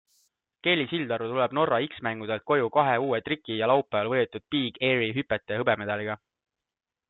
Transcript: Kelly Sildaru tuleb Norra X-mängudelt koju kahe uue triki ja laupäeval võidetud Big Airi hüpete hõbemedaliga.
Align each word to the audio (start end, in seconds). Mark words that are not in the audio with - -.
Kelly 0.67 0.85
Sildaru 0.93 1.27
tuleb 1.33 1.53
Norra 1.57 1.77
X-mängudelt 1.89 2.47
koju 2.53 2.71
kahe 2.79 2.97
uue 3.03 3.21
triki 3.29 3.61
ja 3.61 3.69
laupäeval 3.75 4.11
võidetud 4.15 4.47
Big 4.57 4.83
Airi 4.91 5.15
hüpete 5.21 5.61
hõbemedaliga. 5.63 6.21